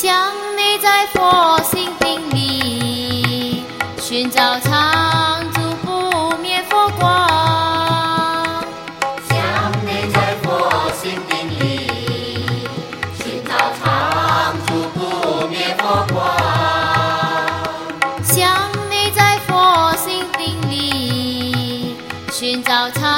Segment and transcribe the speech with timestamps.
[0.00, 3.64] 想你在佛心顶里，
[4.00, 8.64] 寻找常住不灭佛光。
[9.28, 9.36] 想
[9.84, 11.90] 你在佛心顶里，
[13.18, 13.50] 寻找
[13.82, 16.24] 常住不灭佛光。
[18.22, 21.96] 想你在佛心顶里，
[22.32, 23.17] 寻找常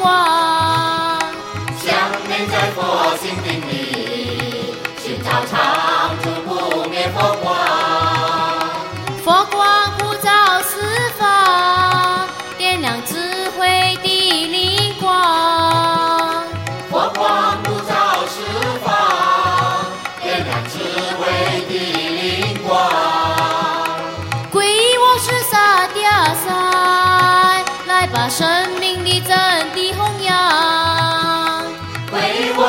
[0.00, 1.18] 光。
[1.78, 1.88] 想
[2.28, 3.79] 念在佛心顶里，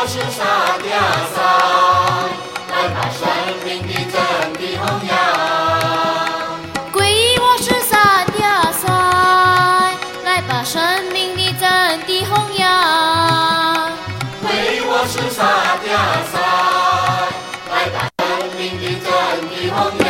[0.04, 0.42] 我是沙
[0.80, 0.90] 嗲
[1.32, 1.38] 山，
[2.72, 3.22] 来把生
[3.64, 4.18] 命的真
[4.58, 5.14] 谛弘扬。
[6.92, 8.34] 皈依我是沙嗲
[8.82, 8.90] 山，
[10.26, 10.82] 来把生
[11.14, 12.66] 命的真谛弘扬。
[14.42, 15.86] 皈依我是沙嗲
[16.32, 16.34] 山，
[17.70, 18.26] 来把生
[18.58, 19.08] 命的真
[19.52, 20.10] 谛弘扬。